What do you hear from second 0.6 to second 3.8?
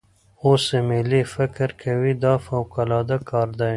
ایمیلی فکر کوي دا فوقالعاده کار دی.